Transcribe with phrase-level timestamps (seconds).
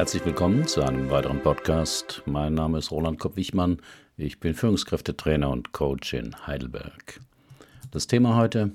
[0.00, 2.22] Herzlich willkommen zu einem weiteren Podcast.
[2.24, 3.82] Mein Name ist Roland Kopp-Wichmann.
[4.16, 7.20] Ich bin Führungskräftetrainer und Coach in Heidelberg.
[7.90, 8.70] Das Thema heute: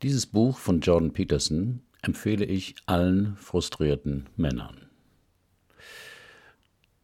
[0.00, 4.86] Dieses Buch von Jordan Peterson empfehle ich allen frustrierten Männern.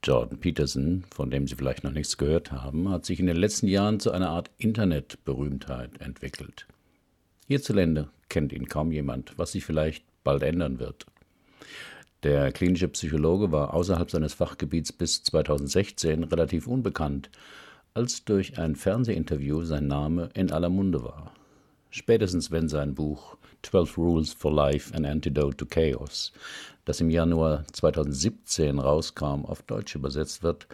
[0.02, 3.68] Jordan Peterson, von dem Sie vielleicht noch nichts gehört haben, hat sich in den letzten
[3.68, 6.66] Jahren zu einer Art Internetberühmtheit entwickelt.
[7.48, 11.04] Hierzulande kennt ihn kaum jemand, was sich vielleicht bald ändern wird.
[12.22, 17.30] Der klinische Psychologe war außerhalb seines Fachgebiets bis 2016 relativ unbekannt,
[17.94, 21.32] als durch ein Fernsehinterview sein Name in aller Munde war.
[21.90, 26.32] Spätestens wenn sein Buch 12 Rules for Life, an Antidote to Chaos,
[26.84, 30.68] das im Januar 2017 rauskam, auf Deutsch übersetzt wird,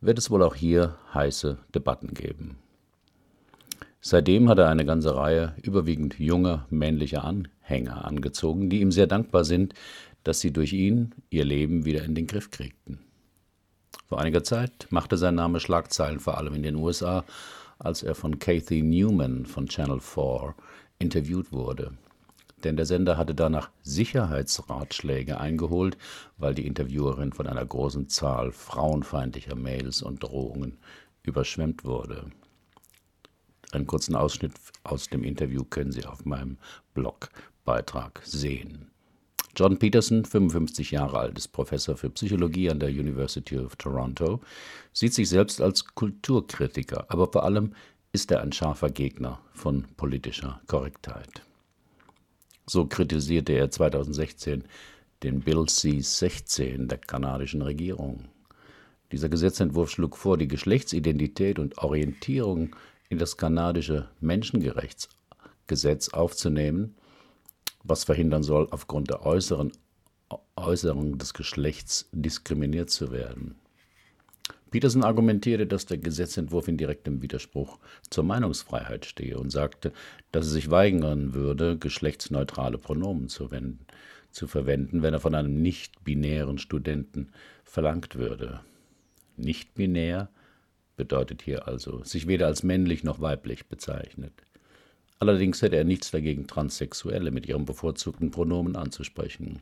[0.00, 2.58] wird es wohl auch hier heiße Debatten geben.
[4.00, 9.44] Seitdem hat er eine ganze Reihe überwiegend junger männlicher Anhänger angezogen, die ihm sehr dankbar
[9.44, 9.74] sind,
[10.24, 13.00] dass sie durch ihn ihr Leben wieder in den Griff kriegten.
[14.06, 17.24] Vor einiger Zeit machte sein Name Schlagzeilen vor allem in den USA,
[17.78, 20.54] als er von Kathy Newman von Channel 4
[20.98, 21.92] interviewt wurde
[22.64, 25.96] denn der Sender hatte danach Sicherheitsratschläge eingeholt,
[26.36, 30.78] weil die Interviewerin von einer großen Zahl frauenfeindlicher Mails und Drohungen
[31.22, 32.30] überschwemmt wurde.
[33.72, 36.58] Einen kurzen Ausschnitt aus dem Interview können Sie auf meinem
[36.94, 38.90] Blogbeitrag sehen.
[39.58, 44.40] John Peterson, 55 Jahre alt, ist Professor für Psychologie an der University of Toronto,
[44.92, 47.74] sieht sich selbst als Kulturkritiker, aber vor allem
[48.12, 51.42] ist er ein scharfer Gegner von politischer Korrektheit.
[52.66, 54.62] So kritisierte er 2016
[55.24, 58.26] den Bill C-16 der kanadischen Regierung.
[59.10, 62.76] Dieser Gesetzentwurf schlug vor, die Geschlechtsidentität und Orientierung
[63.08, 66.94] in das kanadische Menschenrechtsgesetz aufzunehmen,
[67.84, 69.72] was verhindern soll, aufgrund der äußeren
[70.56, 73.56] Äußerung des Geschlechts diskriminiert zu werden.
[74.70, 77.78] Peterson argumentierte, dass der Gesetzentwurf in direktem Widerspruch
[78.10, 79.92] zur Meinungsfreiheit stehe und sagte,
[80.30, 83.86] dass er sich weigern würde, geschlechtsneutrale Pronomen zu, wenden,
[84.30, 87.32] zu verwenden, wenn er von einem nicht-binären Studenten
[87.64, 88.60] verlangt würde.
[89.36, 90.28] Nicht-binär
[90.96, 94.32] bedeutet hier also, sich weder als männlich noch weiblich bezeichnet.
[95.18, 99.60] Allerdings hätte er nichts dagegen, Transsexuelle mit ihrem bevorzugten Pronomen anzusprechen.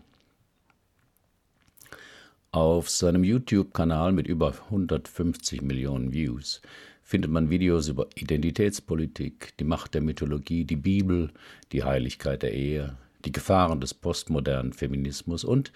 [2.51, 6.63] Auf seinem YouTube-Kanal mit über 150 Millionen Views
[7.03, 11.31] findet man Videos über Identitätspolitik, die Macht der Mythologie, die Bibel,
[11.73, 15.73] die Heiligkeit der Ehe, die Gefahren des postmodernen Feminismus und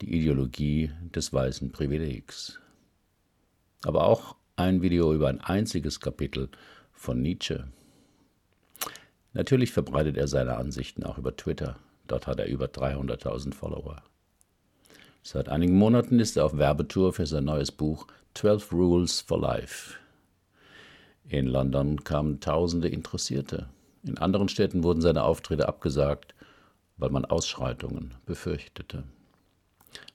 [0.00, 2.58] die Ideologie des weißen Privilegs.
[3.84, 6.48] Aber auch ein Video über ein einziges Kapitel
[6.92, 7.68] von Nietzsche.
[9.32, 11.76] Natürlich verbreitet er seine Ansichten auch über Twitter.
[12.06, 14.02] Dort hat er über 300.000 Follower.
[15.22, 19.94] Seit einigen Monaten ist er auf Werbetour für sein neues Buch 12 Rules for Life.
[21.28, 23.68] In London kamen tausende Interessierte.
[24.02, 26.34] In anderen Städten wurden seine Auftritte abgesagt,
[26.96, 29.04] weil man Ausschreitungen befürchtete.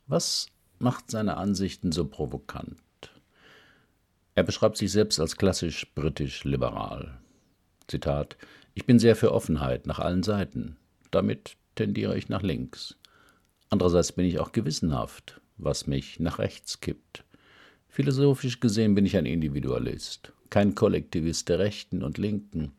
[0.08, 0.48] Was
[0.80, 2.80] macht seine Ansichten so provokant?
[4.36, 7.20] Er beschreibt sich selbst als klassisch britisch liberal.
[7.94, 8.38] Zitat:
[8.74, 10.78] Ich bin sehr für Offenheit nach allen Seiten.
[11.12, 12.98] Damit tendiere ich nach links.
[13.70, 17.24] Andererseits bin ich auch gewissenhaft, was mich nach rechts kippt.
[17.88, 22.72] Philosophisch gesehen bin ich ein Individualist, kein Kollektivist der Rechten und Linken.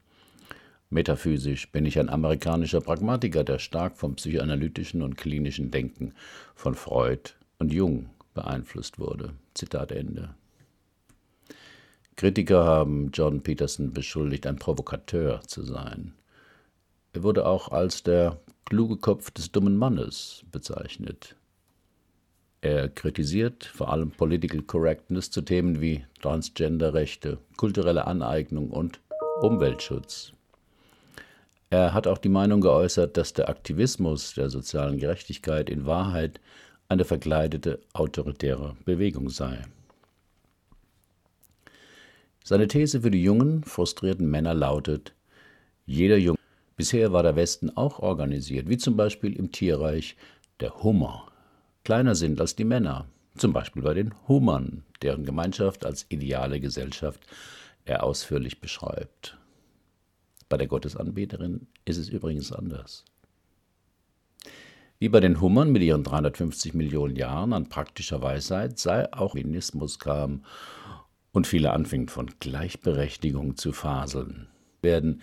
[0.91, 6.13] Metaphysisch bin ich ein amerikanischer Pragmatiker, der stark vom psychoanalytischen und klinischen Denken
[6.57, 9.35] von Freud und Jung beeinflusst wurde.
[9.55, 10.35] Zitat Ende.
[12.17, 16.15] Kritiker haben John Peterson beschuldigt, ein Provokateur zu sein.
[17.13, 21.37] Er wurde auch als der kluge Kopf des dummen Mannes bezeichnet.
[22.61, 29.01] Er kritisiert vor allem Political Correctness zu Themen wie Transgenderrechte, kulturelle Aneignung und
[29.43, 30.33] Umweltschutz.
[31.71, 36.41] Er hat auch die Meinung geäußert, dass der Aktivismus der sozialen Gerechtigkeit in Wahrheit
[36.89, 39.63] eine verkleidete autoritäre Bewegung sei.
[42.47, 45.15] Seine These für die jungen, frustrierten Männer lautet,
[45.87, 46.39] jeder Junge
[46.77, 50.17] Bisher war der Westen auch organisiert, wie zum Beispiel im Tierreich
[50.61, 51.33] der Hummer.
[51.85, 53.07] Kleiner sind als die Männer,
[53.37, 57.21] zum Beispiel bei den Hummern, deren Gemeinschaft als ideale Gesellschaft
[57.87, 59.39] er ausführlich beschreibt.
[60.51, 63.07] Bei der Gottesanbeterin ist es übrigens anders.
[64.99, 69.99] Wie bei den Hummern mit ihren 350 Millionen Jahren an praktischer Weisheit sei auch Feminismus
[69.99, 70.45] kam
[71.35, 74.47] und viele anfingen von Gleichberechtigung zu faseln,
[74.83, 75.21] werden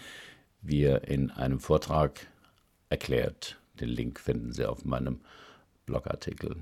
[0.62, 2.28] wir in einem Vortrag
[2.90, 3.58] erklärt.
[3.80, 5.22] Den Link finden Sie auf meinem
[5.86, 6.58] Blogartikel.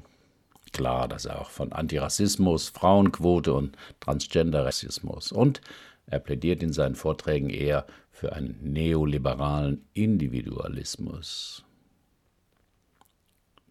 [0.71, 5.61] Klar, dass er auch von Antirassismus, Frauenquote und Transgender-Rassismus und
[6.05, 11.65] er plädiert in seinen Vorträgen eher für einen neoliberalen Individualismus.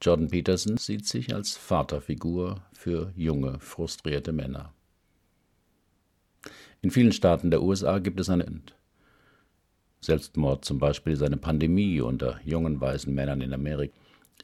[0.02, 4.72] Jordan Peterson sieht sich als Vaterfigur für junge, frustrierte Männer.
[6.80, 8.62] In vielen Staaten der USA gibt es einen
[10.00, 13.94] Selbstmord zum Beispiel ist eine Pandemie unter jungen weißen Männern in Amerika.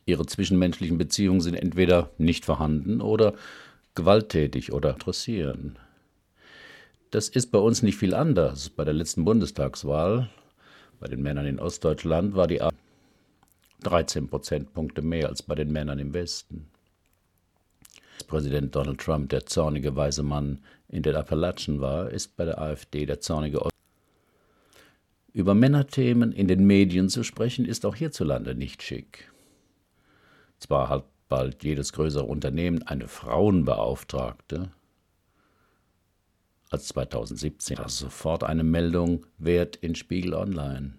[0.07, 3.35] Ihre zwischenmenschlichen Beziehungen sind entweder nicht vorhanden oder
[3.95, 5.79] gewalttätig oder interessieren.
[7.11, 8.69] Das ist bei uns nicht viel anders.
[8.71, 10.29] Bei der letzten Bundestagswahl,
[10.99, 12.71] bei den Männern in Ostdeutschland, war die A
[13.85, 16.67] 13 Prozentpunkte mehr als bei den Männern im Westen.
[18.27, 23.07] Präsident Donald Trump der zornige weise Mann in den Appalachen war, ist bei der AfD
[23.07, 23.75] der zornige Ost
[25.33, 29.33] Über Männerthemen in den Medien zu sprechen, ist auch hierzulande nicht schick.
[30.59, 34.71] Zwar hat bald jedes größere Unternehmen eine Frauenbeauftragte,
[36.75, 40.95] als 2017 war sofort eine Meldung wert in Spiegel Online.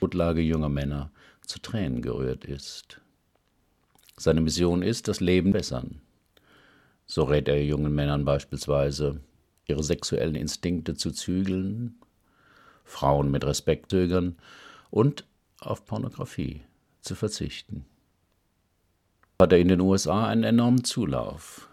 [0.00, 1.12] Notlage junger Männer
[1.46, 3.01] zu Tränen gerührt ist.
[4.22, 6.00] Seine Mission ist, das Leben bessern.
[7.06, 9.20] So rät er jungen Männern beispielsweise,
[9.66, 11.96] ihre sexuellen Instinkte zu zügeln,
[12.84, 14.36] Frauen mit Respekt zögern
[14.90, 15.24] und
[15.58, 16.60] auf Pornografie
[17.00, 17.84] zu verzichten.
[19.40, 21.68] Hat er in den USA einen enormen Zulauf.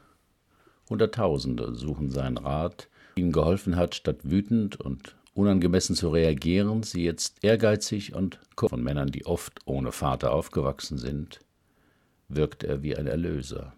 [0.89, 7.43] Hunderttausende suchen seinen Rat, ihnen geholfen hat, statt wütend und unangemessen zu reagieren, sie jetzt
[7.43, 11.41] ehrgeizig und von Männern, die oft ohne Vater aufgewachsen sind,
[12.29, 13.73] wirkt er wie ein Erlöser.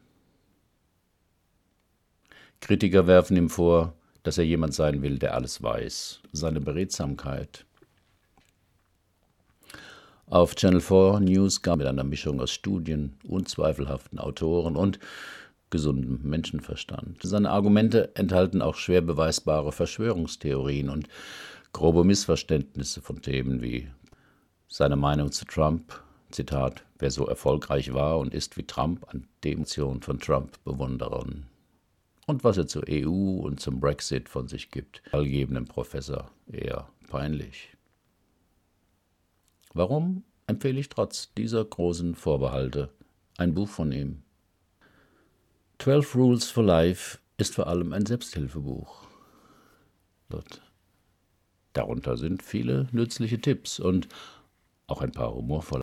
[2.60, 3.94] Kritiker werfen ihm vor,
[4.24, 7.66] dass er jemand sein will, der alles weiß, seine Beredsamkeit.
[10.28, 15.00] Auf Channel 4 News gab mit einer Mischung aus Studien, unzweifelhaften Autoren und
[15.72, 17.18] gesundem Menschenverstand.
[17.24, 21.08] Seine Argumente enthalten auch schwer beweisbare Verschwörungstheorien und
[21.74, 23.88] grobe Missverständnisse von Themen wie
[24.68, 26.02] seine Meinung zu Trump,
[26.32, 31.48] Zitat, wer so erfolgreich war und ist wie Trump, an Demotion von Trump bewundern.
[32.28, 37.76] Und was er zur EU und zum Brexit von sich gibt, allgebenden Professor eher peinlich.
[39.74, 42.90] Warum empfehle ich trotz dieser großen Vorbehalte
[43.38, 44.24] ein Buch von ihm?
[45.80, 49.08] 12 Rules for Life ist vor allem ein Selbsthilfebuch.
[51.74, 54.08] Darunter sind viele nützliche Tipps und
[54.88, 55.82] auch ein paar humorvolle.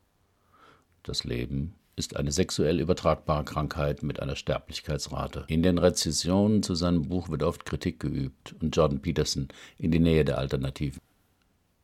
[1.08, 5.44] Das Leben ist eine sexuell übertragbare Krankheit mit einer Sterblichkeitsrate.
[5.48, 10.00] In den Rezessionen zu seinem Buch wird oft Kritik geübt und Jordan Peterson in die
[10.00, 11.00] Nähe der Alternativen.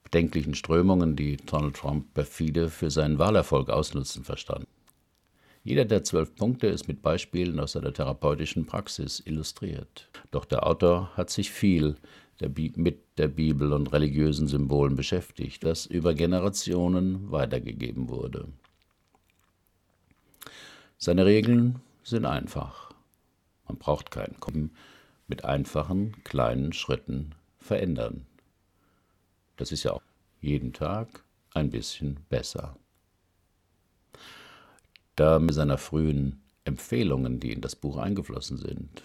[0.03, 4.69] Bedenklichen Strömungen, die Donald Trump perfide für seinen Wahlerfolg ausnutzen, verstanden.
[5.62, 10.11] Jeder der zwölf Punkte ist mit Beispielen aus seiner therapeutischen Praxis illustriert.
[10.32, 11.97] Doch der Autor hat sich viel
[12.41, 18.49] der mit der Bibel und religiösen Symbolen beschäftigt, das über Generationen weitergegeben wurde.
[21.05, 22.91] Seine Regeln sind einfach.
[23.69, 24.75] Man braucht keinen Kommen
[25.29, 28.25] mit einfachen, kleinen Schritten verändern.
[29.59, 30.03] Das ist ja auch
[30.41, 32.79] jeden Tag ein bisschen besser
[35.15, 39.03] da mit seiner frühen Empfehlungen, die in das Buch eingeflossen sind.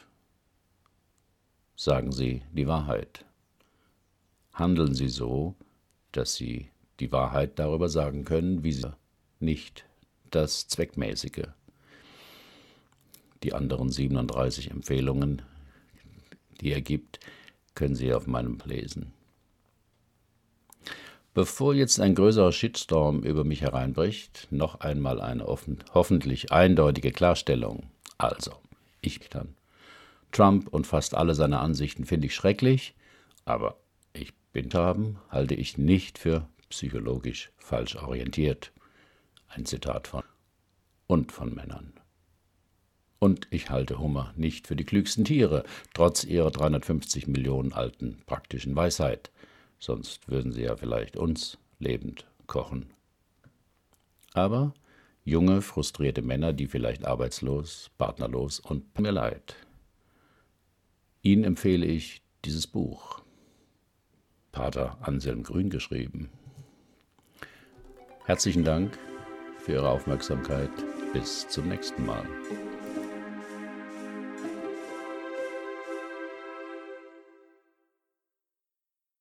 [1.76, 3.26] Sagen Sie die Wahrheit.
[4.54, 5.54] Handeln Sie so,
[6.14, 6.70] dass Sie
[7.02, 8.96] die Wahrheit darüber sagen können, wie Sie
[9.42, 9.84] nicht
[10.32, 11.50] das Zweckmäßige.
[13.44, 15.42] Die anderen 37 Empfehlungen,
[16.62, 17.20] die er gibt,
[17.76, 19.14] können Sie auf meinem lesen.
[21.34, 27.90] Bevor jetzt ein größerer Shitstorm über mich hereinbricht, noch einmal eine offen, hoffentlich eindeutige Klarstellung.
[28.18, 28.52] Also,
[29.02, 29.56] ich dann.
[30.32, 32.94] Trump und fast alle seine Ansichten finde ich schrecklich,
[33.46, 33.78] aber
[34.14, 38.72] ich bin haben, halte ich nicht für psychologisch falsch orientiert.
[39.48, 40.24] Ein Zitat von
[41.08, 41.99] und von Männern.
[43.20, 48.76] Und ich halte Hummer nicht für die klügsten Tiere, trotz ihrer 350 Millionen alten praktischen
[48.76, 49.30] Weisheit
[49.80, 52.92] sonst würden sie ja vielleicht uns lebend kochen.
[54.34, 54.74] Aber
[55.24, 59.56] junge, frustrierte Männer, die vielleicht arbeitslos, partnerlos und mir leid.
[61.22, 63.22] Ihnen empfehle ich dieses Buch.
[64.52, 66.30] Pater Anselm Grün geschrieben.
[68.26, 68.98] Herzlichen Dank
[69.58, 70.72] für Ihre Aufmerksamkeit.
[71.14, 72.26] Bis zum nächsten Mal.